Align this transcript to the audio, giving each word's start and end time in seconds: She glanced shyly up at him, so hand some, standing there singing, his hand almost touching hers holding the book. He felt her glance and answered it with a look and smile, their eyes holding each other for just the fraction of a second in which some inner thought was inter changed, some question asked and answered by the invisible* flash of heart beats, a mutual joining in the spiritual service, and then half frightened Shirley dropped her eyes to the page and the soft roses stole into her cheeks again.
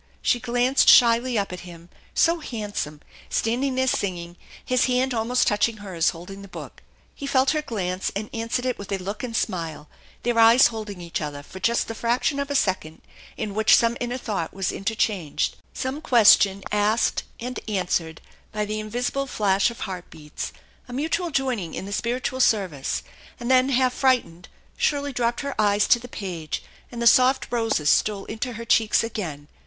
She 0.23 0.39
glanced 0.39 0.89
shyly 0.89 1.37
up 1.37 1.53
at 1.53 1.59
him, 1.59 1.89
so 2.15 2.39
hand 2.39 2.75
some, 2.75 3.01
standing 3.29 3.75
there 3.75 3.85
singing, 3.85 4.35
his 4.65 4.85
hand 4.85 5.13
almost 5.13 5.45
touching 5.47 5.77
hers 5.77 6.09
holding 6.09 6.41
the 6.41 6.47
book. 6.47 6.81
He 7.13 7.27
felt 7.27 7.51
her 7.51 7.61
glance 7.61 8.11
and 8.15 8.27
answered 8.33 8.65
it 8.65 8.79
with 8.79 8.91
a 8.91 8.97
look 8.97 9.21
and 9.21 9.35
smile, 9.35 9.87
their 10.23 10.39
eyes 10.39 10.65
holding 10.73 11.01
each 11.01 11.21
other 11.21 11.43
for 11.43 11.59
just 11.59 11.87
the 11.87 11.93
fraction 11.93 12.39
of 12.39 12.49
a 12.49 12.55
second 12.55 13.03
in 13.37 13.53
which 13.53 13.75
some 13.75 13.95
inner 13.99 14.17
thought 14.17 14.55
was 14.55 14.71
inter 14.71 14.95
changed, 14.95 15.55
some 15.71 16.01
question 16.01 16.63
asked 16.71 17.21
and 17.39 17.59
answered 17.67 18.21
by 18.51 18.65
the 18.65 18.79
invisible* 18.79 19.27
flash 19.27 19.69
of 19.69 19.81
heart 19.81 20.09
beats, 20.09 20.51
a 20.87 20.93
mutual 20.93 21.29
joining 21.29 21.75
in 21.75 21.85
the 21.85 21.93
spiritual 21.93 22.39
service, 22.41 23.03
and 23.39 23.51
then 23.51 23.69
half 23.69 23.93
frightened 23.93 24.49
Shirley 24.77 25.13
dropped 25.13 25.41
her 25.41 25.53
eyes 25.61 25.87
to 25.89 25.99
the 25.99 26.07
page 26.07 26.63
and 26.91 26.99
the 26.99 27.05
soft 27.05 27.45
roses 27.51 27.91
stole 27.91 28.25
into 28.25 28.53
her 28.53 28.65
cheeks 28.65 29.03
again. 29.03 29.47